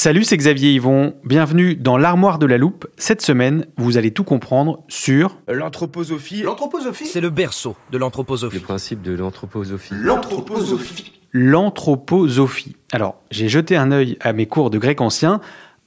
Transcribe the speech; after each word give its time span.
Salut, 0.00 0.22
c'est 0.22 0.36
Xavier 0.36 0.74
Yvon. 0.74 1.14
Bienvenue 1.24 1.74
dans 1.74 1.98
l'armoire 1.98 2.38
de 2.38 2.46
la 2.46 2.56
loupe. 2.56 2.86
Cette 2.98 3.20
semaine, 3.20 3.66
vous 3.78 3.96
allez 3.96 4.12
tout 4.12 4.22
comprendre 4.22 4.84
sur 4.86 5.40
L'anthroposophie. 5.48 6.42
L'anthroposophie 6.42 7.06
C'est 7.06 7.20
le 7.20 7.30
berceau 7.30 7.74
de 7.90 7.98
l'anthroposophie. 7.98 8.58
Le 8.58 8.62
principe 8.62 9.02
de 9.02 9.12
l'anthroposophie. 9.16 9.94
L'anthroposophie. 10.00 11.20
l'anthroposophie. 11.32 12.76
Alors, 12.92 13.16
j'ai 13.32 13.48
jeté 13.48 13.76
un 13.76 13.90
œil 13.90 14.16
à 14.20 14.32
mes 14.32 14.46
cours 14.46 14.70
de 14.70 14.78
grec 14.78 15.00
ancien. 15.00 15.40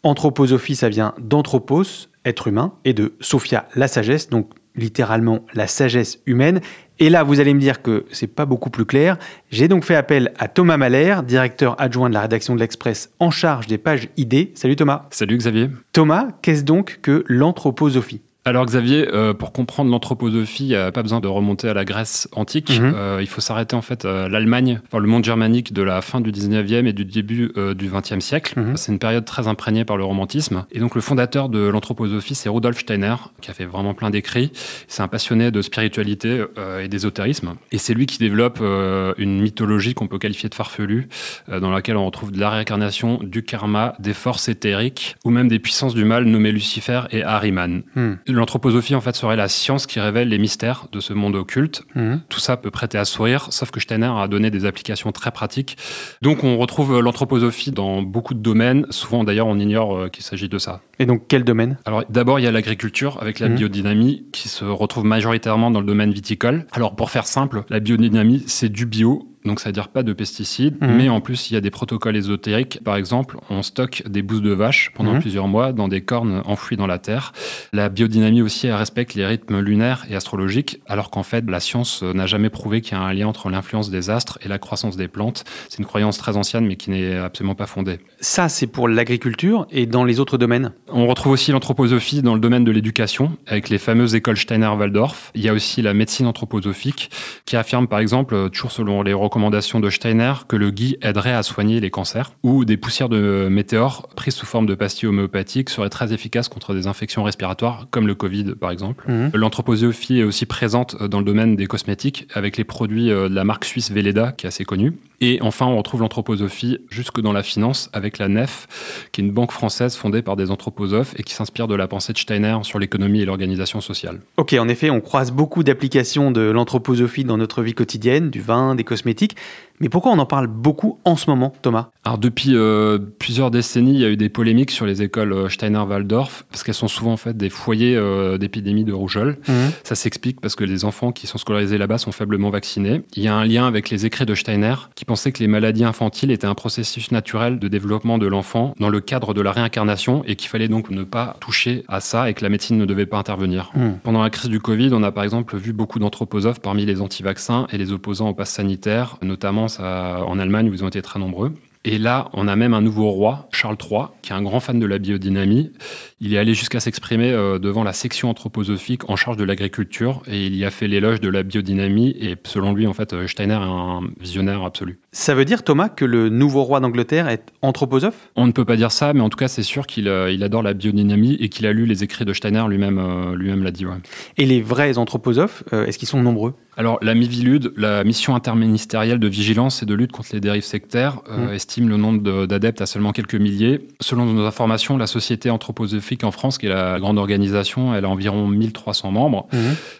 Anthroposophie, 0.03 0.75
ça 0.75 0.89
vient 0.89 1.13
d'anthropos, 1.17 2.09
être 2.25 2.47
humain, 2.47 2.73
et 2.83 2.91
de 2.91 3.13
sophia, 3.21 3.69
la 3.75 3.87
sagesse, 3.87 4.27
donc 4.29 4.49
littéralement 4.75 5.45
la 5.53 5.67
sagesse 5.67 6.19
humaine. 6.25 6.61
Et 6.99 7.09
là, 7.09 7.23
vous 7.23 7.39
allez 7.39 7.53
me 7.53 7.59
dire 7.59 7.81
que 7.81 8.05
c'est 8.11 8.27
pas 8.27 8.45
beaucoup 8.45 8.69
plus 8.69 8.85
clair. 8.85 9.17
J'ai 9.49 9.67
donc 9.67 9.85
fait 9.85 9.95
appel 9.95 10.33
à 10.37 10.47
Thomas 10.47 10.77
Mahler, 10.77 11.17
directeur 11.25 11.75
adjoint 11.81 12.09
de 12.09 12.13
la 12.13 12.21
rédaction 12.21 12.53
de 12.53 12.59
l'Express 12.59 13.11
en 13.19 13.31
charge 13.31 13.67
des 13.67 13.77
pages 13.77 14.09
idées. 14.17 14.51
Salut 14.55 14.75
Thomas. 14.75 15.07
Salut 15.09 15.37
Xavier. 15.37 15.69
Thomas, 15.93 16.27
qu'est-ce 16.41 16.63
donc 16.63 16.99
que 17.01 17.23
l'anthroposophie? 17.27 18.21
Alors 18.43 18.65
Xavier, 18.65 19.07
euh, 19.13 19.35
pour 19.35 19.51
comprendre 19.51 19.91
l'anthroposophie, 19.91 20.63
il 20.63 20.69
n'y 20.69 20.75
a 20.75 20.91
pas 20.91 21.03
besoin 21.03 21.19
de 21.19 21.27
remonter 21.27 21.69
à 21.69 21.75
la 21.75 21.85
Grèce 21.85 22.27
antique. 22.31 22.71
Mhm. 22.71 22.93
Euh, 22.95 23.17
il 23.21 23.27
faut 23.27 23.39
s'arrêter 23.39 23.75
en 23.75 23.83
fait 23.83 24.03
à 24.03 24.29
l'Allemagne, 24.29 24.81
enfin, 24.87 24.97
le 24.97 25.07
monde 25.07 25.23
germanique 25.23 25.73
de 25.73 25.83
la 25.83 26.01
fin 26.01 26.21
du 26.21 26.31
19e 26.31 26.87
et 26.87 26.93
du 26.93 27.05
début 27.05 27.51
euh, 27.55 27.75
du 27.75 27.87
20e 27.87 28.19
siècle. 28.19 28.59
Mhm. 28.59 28.77
C'est 28.77 28.91
une 28.91 28.97
période 28.97 29.25
très 29.25 29.47
imprégnée 29.47 29.85
par 29.85 29.95
le 29.95 30.03
romantisme. 30.03 30.65
Et 30.71 30.79
donc 30.79 30.95
le 30.95 31.01
fondateur 31.01 31.49
de 31.49 31.59
l'anthroposophie, 31.67 32.33
c'est 32.33 32.49
Rudolf 32.49 32.79
Steiner, 32.79 33.15
qui 33.41 33.51
a 33.51 33.53
fait 33.53 33.65
vraiment 33.65 33.93
plein 33.93 34.09
d'écrits. 34.09 34.51
C'est 34.87 35.03
un 35.03 35.07
passionné 35.07 35.51
de 35.51 35.61
spiritualité 35.61 36.43
euh, 36.57 36.83
et 36.83 36.87
d'ésotérisme. 36.87 37.55
Et 37.71 37.77
c'est 37.77 37.93
lui 37.93 38.07
qui 38.07 38.17
développe 38.17 38.59
euh, 38.61 39.13
une 39.17 39.39
mythologie 39.39 39.93
qu'on 39.93 40.07
peut 40.07 40.17
qualifier 40.17 40.49
de 40.49 40.55
farfelue, 40.55 41.09
euh, 41.49 41.59
dans 41.59 41.69
laquelle 41.69 41.97
on 41.97 42.05
retrouve 42.05 42.31
de 42.31 42.39
la 42.39 42.49
réincarnation, 42.49 43.19
du 43.21 43.43
karma, 43.43 43.93
des 43.99 44.13
forces 44.13 44.49
éthériques, 44.49 45.15
ou 45.25 45.29
même 45.29 45.47
des 45.47 45.59
puissances 45.59 45.93
du 45.93 46.05
mal 46.05 46.25
nommées 46.25 46.51
Lucifer 46.51 47.01
et 47.11 47.23
Ahriman. 47.23 47.83
Hmm. 47.95 48.13
L'anthroposophie, 48.31 48.95
en 48.95 49.01
fait, 49.01 49.15
serait 49.15 49.35
la 49.35 49.47
science 49.47 49.85
qui 49.87 49.99
révèle 49.99 50.29
les 50.29 50.37
mystères 50.37 50.87
de 50.91 50.99
ce 50.99 51.13
monde 51.13 51.35
occulte. 51.35 51.83
Mhm. 51.95 52.21
Tout 52.29 52.39
ça 52.39 52.57
peut 52.57 52.71
prêter 52.71 52.97
à 52.97 53.05
sourire, 53.05 53.47
sauf 53.51 53.71
que 53.71 53.79
Steiner 53.79 54.11
a 54.17 54.27
donné 54.27 54.49
des 54.51 54.65
applications 54.65 55.11
très 55.11 55.31
pratiques. 55.31 55.77
Donc, 56.21 56.43
on 56.43 56.57
retrouve 56.57 56.99
l'anthroposophie 56.99 57.71
dans 57.71 58.01
beaucoup 58.01 58.33
de 58.33 58.39
domaines. 58.39 58.85
Souvent, 58.89 59.23
d'ailleurs, 59.23 59.47
on 59.47 59.59
ignore 59.59 59.95
euh, 59.97 60.07
qu'il 60.09 60.23
s'agit 60.23 60.49
de 60.49 60.57
ça. 60.57 60.81
Et 60.99 61.05
donc, 61.05 61.23
quel 61.27 61.43
domaine? 61.43 61.77
Alors, 61.85 62.03
d'abord, 62.09 62.39
il 62.39 62.43
y 62.43 62.47
a 62.47 62.51
l'agriculture 62.51 63.17
avec 63.21 63.39
la 63.39 63.49
Mhm. 63.49 63.55
biodynamie 63.55 64.25
qui 64.31 64.49
se 64.49 64.63
retrouve 64.65 65.05
majoritairement 65.05 65.71
dans 65.71 65.79
le 65.79 65.85
domaine 65.85 66.11
viticole. 66.11 66.65
Alors, 66.71 66.95
pour 66.95 67.09
faire 67.11 67.25
simple, 67.27 67.63
la 67.69 67.79
biodynamie, 67.79 68.43
c'est 68.47 68.69
du 68.69 68.85
bio. 68.85 69.27
Donc, 69.45 69.59
ça 69.59 69.69
veut 69.69 69.73
dire 69.73 69.87
pas 69.89 70.03
de 70.03 70.13
pesticides, 70.13 70.77
Mhm. 70.81 70.95
mais 70.95 71.09
en 71.09 71.21
plus, 71.21 71.49
il 71.49 71.53
y 71.55 71.57
a 71.57 71.61
des 71.61 71.71
protocoles 71.71 72.15
ésotériques. 72.15 72.79
Par 72.83 72.95
exemple, 72.95 73.37
on 73.49 73.61
stocke 73.63 74.03
des 74.07 74.21
bousses 74.21 74.41
de 74.41 74.51
vache 74.51 74.91
pendant 74.93 75.13
Mhm. 75.13 75.19
plusieurs 75.21 75.47
mois 75.47 75.73
dans 75.73 75.87
des 75.87 76.01
cornes 76.01 76.41
enfouies 76.45 76.77
dans 76.77 76.87
la 76.87 76.99
terre. 76.99 77.33
La 77.73 77.89
biodynamie 77.89 78.41
aussi, 78.41 78.67
elle 78.67 78.73
respecte 78.75 79.15
les 79.15 79.25
rythmes 79.25 79.59
lunaires 79.59 80.05
et 80.09 80.15
astrologiques, 80.15 80.81
alors 80.87 81.09
qu'en 81.09 81.23
fait, 81.23 81.49
la 81.49 81.59
science 81.59 82.01
euh, 82.03 82.13
n'a 82.13 82.25
jamais 82.27 82.49
prouvé 82.49 82.81
qu'il 82.81 82.93
y 82.97 82.99
a 82.99 83.03
un 83.03 83.13
lien 83.13 83.27
entre 83.27 83.49
l'influence 83.49 83.89
des 83.89 84.09
astres 84.09 84.37
et 84.43 84.47
la 84.47 84.59
croissance 84.59 84.95
des 84.97 85.07
plantes. 85.07 85.43
C'est 85.69 85.79
une 85.79 85.85
croyance 85.85 86.17
très 86.17 86.37
ancienne, 86.37 86.65
mais 86.67 86.75
qui 86.75 86.89
n'est 86.91 87.15
absolument 87.17 87.55
pas 87.55 87.65
fondée. 87.67 87.99
Ça, 88.19 88.49
c'est 88.49 88.67
pour 88.67 88.87
l'agriculture 88.87 89.65
et 89.71 89.85
dans 89.85 90.03
les 90.03 90.19
autres 90.19 90.37
domaines? 90.37 90.71
On 90.89 91.07
retrouve 91.07 91.31
aussi 91.33 91.51
l'anthroposophie 91.51 92.21
dans 92.21 92.33
le 92.35 92.39
domaine 92.39 92.63
de 92.63 92.71
l'éducation, 92.71 93.37
avec 93.47 93.69
les 93.69 93.77
fameuses 93.77 94.15
écoles 94.15 94.37
Steiner-Waldorf. 94.37 95.31
Il 95.35 95.41
y 95.41 95.49
a 95.49 95.53
aussi 95.53 95.81
la 95.81 95.93
médecine 95.93 96.27
anthroposophique, 96.27 97.09
qui 97.45 97.55
affirme 97.55 97.87
par 97.87 97.99
exemple, 97.99 98.35
euh, 98.35 98.49
toujours 98.49 98.71
selon 98.71 99.01
les 99.01 99.13
recommandations 99.31 99.79
de 99.79 99.89
Steiner, 99.89 100.33
que 100.49 100.57
le 100.57 100.71
gui 100.71 100.97
aiderait 101.01 101.33
à 101.33 101.41
soigner 101.41 101.79
les 101.79 101.89
cancers, 101.89 102.33
ou 102.43 102.65
des 102.65 102.75
poussières 102.75 103.07
de 103.07 103.47
météores 103.49 104.09
prises 104.15 104.35
sous 104.35 104.45
forme 104.45 104.65
de 104.65 104.75
pastilles 104.75 105.07
homéopathiques 105.07 105.69
seraient 105.69 105.89
très 105.89 106.11
efficaces 106.11 106.49
contre 106.49 106.73
des 106.73 106.85
infections 106.85 107.23
respiratoires, 107.23 107.87
comme 107.91 108.07
le 108.07 108.15
Covid 108.15 108.55
par 108.59 108.71
exemple. 108.71 109.09
Mhm. 109.09 109.31
L'anthroposophie 109.33 110.19
est 110.19 110.23
aussi 110.23 110.45
présente 110.45 111.01
dans 111.01 111.19
le 111.19 111.25
domaine 111.25 111.55
des 111.55 111.65
cosmétiques, 111.65 112.27
avec 112.33 112.57
les 112.57 112.65
produits 112.65 113.09
euh, 113.09 113.29
de 113.29 113.35
la 113.35 113.45
marque 113.45 113.63
suisse 113.63 113.89
Velleda, 113.89 114.33
qui 114.33 114.45
est 114.45 114.49
assez 114.49 114.65
connue. 114.65 114.93
Et 115.23 115.37
enfin, 115.41 115.67
on 115.67 115.77
retrouve 115.77 116.01
l'anthroposophie 116.01 116.79
jusque 116.89 117.21
dans 117.21 117.31
la 117.31 117.43
finance, 117.43 117.89
avec 117.93 118.17
la 118.17 118.27
NEF, 118.27 119.07
qui 119.11 119.21
est 119.21 119.23
une 119.23 119.31
banque 119.31 119.51
française 119.51 119.95
fondée 119.95 120.23
par 120.23 120.35
des 120.35 120.49
anthroposophes 120.49 121.13
et 121.17 121.21
qui 121.21 121.35
s'inspire 121.35 121.67
de 121.67 121.75
la 121.75 121.87
pensée 121.87 122.11
de 122.11 122.17
Steiner 122.17 122.57
sur 122.63 122.79
l'économie 122.79 123.21
et 123.21 123.25
l'organisation 123.25 123.81
sociale. 123.81 124.19
Ok, 124.37 124.53
en 124.53 124.67
effet, 124.67 124.89
on 124.89 124.99
croise 124.99 125.31
beaucoup 125.31 125.63
d'applications 125.63 126.31
de 126.31 126.41
l'anthroposophie 126.41 127.23
dans 127.23 127.37
notre 127.37 127.61
vie 127.61 127.75
quotidienne, 127.75 128.31
du 128.31 128.41
vin, 128.41 128.73
des 128.73 128.83
cosmétiques. 128.83 129.35
Mais 129.81 129.89
pourquoi 129.89 130.11
on 130.11 130.19
en 130.19 130.27
parle 130.27 130.45
beaucoup 130.45 130.99
en 131.05 131.15
ce 131.15 131.27
moment, 131.27 131.51
Thomas? 131.63 131.89
Alors 132.03 132.19
depuis 132.19 132.55
euh, 132.55 132.99
plusieurs 133.17 133.49
décennies, 133.49 133.95
il 133.95 133.99
y 133.99 134.05
a 134.05 134.09
eu 134.09 134.15
des 134.15 134.29
polémiques 134.29 134.69
sur 134.69 134.85
les 134.85 135.01
écoles 135.01 135.33
euh, 135.33 135.49
Steiner-Waldorf, 135.49 136.45
parce 136.51 136.63
qu'elles 136.63 136.75
sont 136.75 136.87
souvent 136.87 137.13
en 137.13 137.17
fait 137.17 137.35
des 137.35 137.49
foyers 137.49 137.95
euh, 137.95 138.37
d'épidémie 138.37 138.83
de 138.83 138.93
rougeole. 138.93 139.39
Ça 139.83 139.95
s'explique 139.95 140.39
parce 140.39 140.55
que 140.55 140.63
les 140.63 140.85
enfants 140.85 141.11
qui 141.11 141.25
sont 141.25 141.39
scolarisés 141.39 141.79
là-bas 141.79 141.97
sont 141.97 142.11
faiblement 142.11 142.51
vaccinés. 142.51 143.01
Il 143.15 143.23
y 143.23 143.27
a 143.27 143.35
un 143.35 143.43
lien 143.43 143.65
avec 143.65 143.89
les 143.89 144.05
écrits 144.05 144.25
de 144.25 144.35
Steiner 144.35 144.75
qui 144.93 145.03
pensait 145.03 145.31
que 145.31 145.39
les 145.39 145.47
maladies 145.47 145.83
infantiles 145.83 146.31
étaient 146.31 146.47
un 146.47 146.53
processus 146.53 147.11
naturel 147.11 147.57
de 147.57 147.67
développement 147.67 148.19
de 148.19 148.27
l'enfant 148.27 148.75
dans 148.79 148.89
le 148.89 148.99
cadre 148.99 149.33
de 149.33 149.41
la 149.41 149.51
réincarnation 149.51 150.23
et 150.25 150.35
qu'il 150.35 150.49
fallait 150.49 150.67
donc 150.67 150.91
ne 150.91 151.03
pas 151.03 151.37
toucher 151.39 151.83
à 151.87 152.01
ça 152.01 152.29
et 152.29 152.35
que 152.35 152.43
la 152.43 152.49
médecine 152.49 152.77
ne 152.77 152.85
devait 152.85 153.07
pas 153.07 153.17
intervenir. 153.17 153.71
Hmm. 153.73 153.93
Pendant 154.03 154.21
la 154.21 154.29
crise 154.29 154.49
du 154.49 154.59
Covid, 154.59 154.91
on 154.93 155.01
a 155.01 155.11
par 155.11 155.23
exemple 155.23 155.57
vu 155.57 155.73
beaucoup 155.73 155.97
d'anthroposophes 155.97 156.59
parmi 156.59 156.85
les 156.85 157.01
anti-vaccins 157.01 157.65
et 157.71 157.77
les 157.77 157.91
opposants 157.91 158.29
au 158.29 158.33
pass 158.33 158.51
sanitaire, 158.51 159.17
notamment 159.23 159.67
en 159.79 160.39
Allemagne 160.39 160.69
ils 160.71 160.83
ont 160.83 160.87
été 160.87 161.01
très 161.01 161.19
nombreux. 161.19 161.53
Et 161.83 161.97
là, 161.97 162.29
on 162.33 162.47
a 162.47 162.55
même 162.55 162.75
un 162.75 162.81
nouveau 162.81 163.09
roi, 163.09 163.49
Charles 163.51 163.77
III, 163.81 164.03
qui 164.21 164.31
est 164.31 164.35
un 164.35 164.43
grand 164.43 164.59
fan 164.59 164.79
de 164.79 164.85
la 164.85 164.99
biodynamie. 164.99 165.71
Il 166.19 166.31
est 166.33 166.37
allé 166.37 166.53
jusqu'à 166.53 166.79
s'exprimer 166.79 167.31
euh, 167.31 167.57
devant 167.57 167.83
la 167.83 167.93
section 167.93 168.29
anthroposophique 168.29 169.09
en 169.09 169.15
charge 169.15 169.37
de 169.37 169.43
l'agriculture 169.43 170.21
et 170.27 170.45
il 170.45 170.55
y 170.55 170.63
a 170.63 170.69
fait 170.69 170.87
l'éloge 170.87 171.21
de 171.21 171.29
la 171.29 171.41
biodynamie. 171.41 172.15
Et 172.19 172.35
selon 172.43 172.73
lui, 172.73 172.85
en 172.85 172.93
fait, 172.93 173.13
euh, 173.13 173.27
Steiner 173.27 173.55
est 173.55 173.57
un 173.57 174.01
visionnaire 174.19 174.63
absolu. 174.63 174.99
Ça 175.13 175.35
veut 175.35 175.43
dire, 175.43 175.63
Thomas, 175.63 175.89
que 175.89 176.05
le 176.05 176.29
nouveau 176.29 176.63
roi 176.63 176.79
d'Angleterre 176.79 177.27
est 177.27 177.43
anthroposophe? 177.61 178.29
On 178.37 178.47
ne 178.47 178.53
peut 178.53 178.63
pas 178.63 178.77
dire 178.77 178.93
ça, 178.93 179.11
mais 179.11 179.19
en 179.19 179.27
tout 179.27 179.37
cas, 179.37 179.49
c'est 179.49 179.61
sûr 179.61 179.85
qu'il 179.85 180.07
euh, 180.07 180.31
il 180.31 180.41
adore 180.41 180.63
la 180.63 180.73
biodynamie 180.73 181.33
et 181.41 181.49
qu'il 181.49 181.65
a 181.65 181.73
lu 181.73 181.85
les 181.85 182.01
écrits 182.05 182.23
de 182.23 182.31
Steiner 182.31 182.63
lui-même 182.69 182.97
euh, 182.97 183.35
lui-même 183.35 183.61
l'a 183.61 183.71
dit. 183.71 183.85
Ouais. 183.85 183.95
Et 184.37 184.45
les 184.45 184.61
vrais 184.61 184.97
anthroposophes, 184.97 185.63
euh, 185.73 185.85
est-ce 185.85 185.97
qu'ils 185.97 186.07
sont 186.07 186.23
nombreux? 186.23 186.53
Alors, 186.77 186.97
la 187.01 187.13
MIVILUD, 187.13 187.73
la 187.75 188.05
mission 188.05 188.33
interministérielle 188.33 189.19
de 189.19 189.27
vigilance 189.27 189.83
et 189.83 189.85
de 189.85 189.93
lutte 189.93 190.13
contre 190.13 190.29
les 190.31 190.39
dérives 190.39 190.63
sectaires, 190.63 191.17
Mmh. 191.27 191.49
estime 191.53 191.89
le 191.89 191.97
nombre 191.97 192.21
de- 192.23 192.45
d'adeptes 192.45 192.79
à 192.79 192.85
seulement 192.85 193.11
quelques 193.11 193.35
milliers. 193.35 193.89
Selon 193.99 194.25
nos 194.25 194.45
informations, 194.45 194.97
la 194.97 195.07
Société 195.07 195.49
anthroposophique 195.49 196.23
en 196.23 196.31
France, 196.31 196.57
qui 196.57 196.67
est 196.67 196.69
la 196.69 196.97
grande 197.01 197.17
organisation, 197.19 197.93
elle 197.93 198.05
a 198.05 198.09
environ 198.09 198.47
1300 198.47 199.11
membres. 199.11 199.47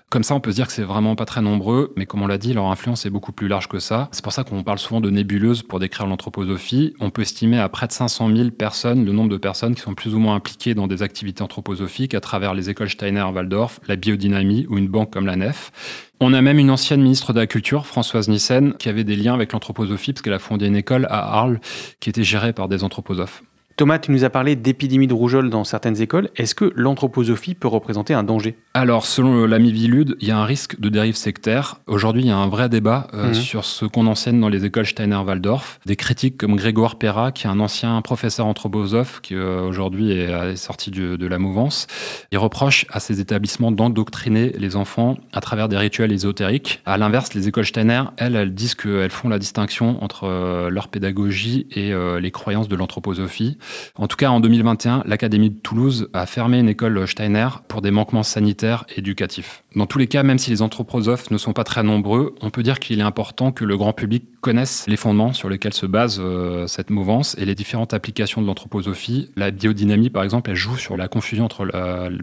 Comme 0.10 0.24
ça, 0.24 0.34
on 0.36 0.40
peut 0.40 0.52
se 0.52 0.56
dire 0.56 0.68
que 0.68 0.74
c'est 0.74 0.82
vraiment 0.84 1.16
pas 1.16 1.26
très 1.26 1.42
nombreux, 1.42 1.94
mais 1.98 2.06
comme 2.06 2.22
on 2.22 2.28
l'a 2.28 2.38
dit, 2.38 2.54
leur 2.54 2.66
influence 2.68 3.06
est 3.06 3.10
beaucoup 3.10 3.34
plus 3.34 3.50
large 3.50 3.68
que 3.68 3.80
ça. 3.80 4.08
C'est 4.14 4.24
pour 4.24 4.34
ça 4.34 4.44
qu'on 4.46 4.64
parle 4.64 4.80
souvent 4.80 5.01
de 5.02 5.10
nébuleuse 5.10 5.64
pour 5.64 5.80
décrire 5.80 6.08
l'anthroposophie. 6.08 6.94
On 7.00 7.10
peut 7.10 7.24
estimer 7.24 7.60
à 7.60 7.68
près 7.68 7.88
de 7.88 7.92
500 7.92 8.34
000 8.36 8.52
personnes 8.52 9.04
le 9.06 9.12
nombre 9.12 9.30
de 9.30 9.38
personnes 9.38 9.76
qui 9.76 9.82
sont 9.82 9.94
plus 9.94 10.16
ou 10.16 10.20
moins 10.20 10.36
impliquées 10.36 10.74
dans 10.74 10.88
des 10.88 11.04
activités 11.04 11.42
anthroposophiques 11.42 12.14
à 12.14 12.22
travers 12.22 12.54
les 12.54 12.70
écoles 12.70 12.90
Steiner 12.90 13.20
à 13.20 13.32
Waldorf, 13.32 13.80
la 13.88 13.96
biodynamie 13.96 14.66
ou 14.70 14.78
une 14.78 14.88
banque 14.88 15.12
comme 15.12 15.26
la 15.26 15.36
Nef. 15.36 15.72
On 16.20 16.34
a 16.34 16.42
même 16.42 16.60
une 16.60 16.70
ancienne 16.70 17.02
ministre 17.02 17.34
de 17.34 17.40
la 17.40 17.48
Culture, 17.48 17.86
Françoise 17.86 18.30
Nissen, 18.30 18.74
qui 18.76 18.90
avait 18.90 19.04
des 19.04 19.16
liens 19.16 19.34
avec 19.34 19.54
l'anthroposophie 19.54 20.14
parce 20.14 20.22
qu'elle 20.22 20.34
a 20.34 20.40
fondé 20.40 20.68
une 20.68 20.76
école 20.76 21.08
à 21.10 21.40
Arles 21.40 21.60
qui 22.00 22.10
était 22.10 22.24
gérée 22.24 22.54
par 22.54 22.68
des 22.68 22.84
anthroposophes. 22.84 23.42
Thomas, 23.82 23.98
tu 23.98 24.12
nous 24.12 24.24
as 24.24 24.30
parlé 24.30 24.56
d'épidémie 24.56 25.08
de 25.08 25.14
rougeole 25.16 25.50
dans 25.50 25.64
certaines 25.64 26.00
écoles. 26.04 26.30
Est-ce 26.36 26.54
que 26.54 26.72
l'anthroposophie 26.76 27.56
peut 27.56 27.68
représenter 27.68 28.14
un 28.14 28.22
danger? 28.22 28.56
Alors, 28.76 29.08
selon 29.08 29.48
l'ami 29.48 29.72
Vilude, 29.72 30.16
il 30.22 30.28
y 30.28 30.32
a 30.32 30.38
un 30.38 30.46
risque 30.46 30.80
de 30.80 30.88
dérive 30.88 31.16
sectaire. 31.16 31.78
Aujourd'hui, 31.88 32.22
il 32.22 32.28
y 32.28 32.30
a 32.32 32.38
un 32.38 32.48
vrai 32.48 32.70
débat 32.70 33.08
euh, 33.16 33.30
Mhm. 33.30 33.34
sur 33.34 33.66
ce 33.66 33.86
qu'on 33.86 34.06
enseigne 34.06 34.40
dans 34.40 34.50
les 34.50 34.66
écoles 34.66 34.86
Steiner-Waldorf. 34.86 35.80
Des 35.88 35.96
critiques 35.96 36.38
comme 36.38 36.58
Grégoire 36.58 37.00
Perra, 37.00 37.32
qui 37.32 37.48
est 37.48 37.50
un 37.50 37.60
ancien 37.60 38.00
professeur 38.04 38.46
anthroposophe, 38.46 39.20
qui 39.22 39.34
euh, 39.34 39.64
aujourd'hui 39.64 40.12
est, 40.12 40.30
est 40.30 40.56
sorti 40.58 40.92
du- 40.92 41.18
de 41.18 41.26
la 41.26 41.40
mouvance, 41.40 41.88
il 42.32 42.38
reproche 42.38 42.86
à 42.92 43.00
ces 43.00 43.20
établissements 43.20 43.72
d'endoctriner 43.72 44.52
les 44.60 44.76
enfants 44.76 45.18
à 45.34 45.42
travers 45.42 45.70
des 45.70 45.78
rituels 45.78 46.12
ésotériques. 46.12 46.82
À 46.86 47.00
l'inverse, 47.00 47.34
les 47.34 47.48
écoles 47.48 47.66
Steiner, 47.66 48.04
elles, 48.18 48.36
elles 48.36 48.54
disent 48.54 48.76
qu'elles 48.76 49.10
font 49.10 49.28
la 49.28 49.40
distinction 49.40 50.04
entre 50.04 50.26
euh, 50.26 50.70
leur 50.70 50.88
pédagogie 50.88 51.66
et 51.72 51.92
les 52.22 52.30
croyances 52.32 52.68
de 52.68 52.76
l'anthroposophie. 52.76 53.58
En 53.96 54.08
tout 54.08 54.18
cas, 54.18 54.30
en 54.30 54.40
2021, 54.40 55.04
l'Académie 55.06 55.50
de 55.50 55.60
Toulouse 55.60 56.10
a 56.14 56.26
fermé 56.26 56.60
une 56.60 56.70
école 56.70 57.08
Steiner 57.08 57.48
pour 57.68 57.82
des 57.82 57.92
manquements 57.92 58.24
sanitaires 58.24 58.86
et 58.96 59.00
éducatifs. 59.00 59.64
Dans 59.76 59.86
tous 59.86 59.98
les 59.98 60.08
cas, 60.08 60.24
même 60.24 60.38
si 60.38 60.50
les 60.50 60.62
anthroposophes 60.62 61.32
ne 61.32 61.38
sont 61.38 61.54
pas 61.54 61.64
très 61.64 61.84
nombreux, 61.84 62.36
on 62.42 62.50
peut 62.50 62.64
dire 62.64 62.80
qu'il 62.80 63.00
est 63.00 63.04
important 63.04 63.52
que 63.52 63.66
le 63.66 63.78
grand 63.78 63.94
public 63.94 64.26
connaisse 64.42 64.86
les 64.88 64.98
fondements 64.98 65.34
sur 65.34 65.50
lesquels 65.50 65.74
se 65.74 65.86
base 65.86 66.20
euh, 66.20 66.68
cette 66.68 66.90
mouvance 66.90 67.36
et 67.38 67.46
les 67.46 67.56
différentes 67.56 67.94
applications 67.94 68.42
de 68.42 68.48
l'anthroposophie. 68.48 69.30
La 69.36 69.52
biodynamie, 69.52 70.10
par 70.10 70.24
exemple, 70.24 70.50
elle 70.50 70.56
joue 70.56 70.78
sur 70.78 70.98
la 70.98 71.08
confusion 71.08 71.46
entre 71.46 71.68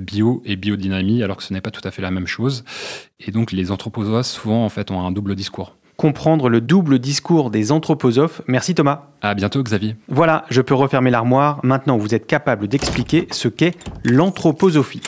bio 0.01 0.43
et 0.45 0.57
biodynamie, 0.57 1.23
alors 1.23 1.37
que 1.37 1.43
ce 1.43 1.53
n'est 1.53 1.61
pas 1.61 1.71
tout 1.71 1.87
à 1.87 1.91
fait 1.91 2.03
la 2.03 2.11
même 2.11 2.27
chose. 2.27 2.65
Et 3.21 3.31
donc, 3.31 3.53
les 3.53 3.71
anthroposophes, 3.71 4.27
souvent, 4.27 4.65
en 4.65 4.69
fait, 4.69 4.91
ont 4.91 5.05
un 5.05 5.11
double 5.11 5.35
discours. 5.35 5.77
Comprendre 5.99 6.49
le 6.49 6.61
double 6.61 7.01
discours 7.01 7.51
des 7.51 7.73
anthroposophes. 7.73 8.41
Merci 8.47 8.73
Thomas. 8.73 9.09
À 9.21 9.35
bientôt, 9.35 9.65
Xavier. 9.65 9.97
Voilà, 10.07 10.45
je 10.49 10.63
peux 10.63 10.75
refermer 10.75 11.11
l'armoire. 11.11 11.59
Maintenant, 11.65 11.97
vous 11.97 12.15
êtes 12.15 12.29
capable 12.29 12.69
d'expliquer 12.69 13.27
ce 13.33 13.49
qu'est 13.49 13.77
l'anthroposophie. 14.05 15.03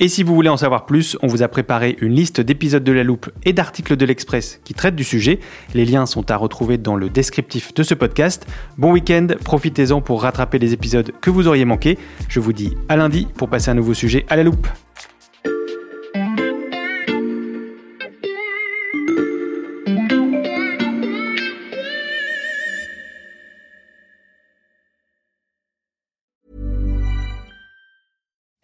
Et 0.00 0.08
si 0.08 0.24
vous 0.24 0.34
voulez 0.34 0.48
en 0.48 0.56
savoir 0.56 0.84
plus, 0.84 1.16
on 1.22 1.28
vous 1.28 1.44
a 1.44 1.48
préparé 1.48 1.96
une 2.00 2.12
liste 2.12 2.40
d'épisodes 2.40 2.82
de 2.82 2.90
la 2.90 3.04
loupe 3.04 3.30
et 3.44 3.52
d'articles 3.52 3.96
de 3.96 4.04
l'Express 4.04 4.60
qui 4.64 4.74
traitent 4.74 4.96
du 4.96 5.04
sujet. 5.04 5.38
Les 5.74 5.84
liens 5.84 6.06
sont 6.06 6.28
à 6.32 6.36
retrouver 6.36 6.76
dans 6.76 6.96
le 6.96 7.08
descriptif 7.08 7.72
de 7.72 7.84
ce 7.84 7.94
podcast. 7.94 8.48
Bon 8.78 8.90
week-end, 8.90 9.28
profitez-en 9.44 10.00
pour 10.00 10.22
rattraper 10.22 10.58
les 10.58 10.72
épisodes 10.72 11.12
que 11.20 11.30
vous 11.30 11.46
auriez 11.46 11.64
manqués. 11.64 11.98
Je 12.28 12.40
vous 12.40 12.52
dis 12.52 12.76
à 12.88 12.96
lundi 12.96 13.28
pour 13.36 13.48
passer 13.48 13.70
un 13.70 13.74
nouveau 13.74 13.94
sujet 13.94 14.26
à 14.28 14.34
la 14.34 14.42
loupe. 14.42 14.66